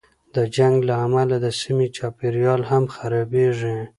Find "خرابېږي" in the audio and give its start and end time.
2.95-3.75